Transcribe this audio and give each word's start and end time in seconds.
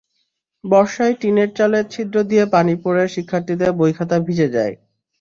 বর্ষায় 0.63 1.15
টিনের 1.21 1.49
চালের 1.57 1.85
ছিদ্র 1.93 2.17
দিয়ে 2.23 2.45
পানি 2.53 2.73
পড়ে 2.83 3.03
শিক্ষার্থীদের 3.07 3.71
বই-খাতা 3.79 4.17
ভিজে 4.19 4.47
যায়। 4.55 4.73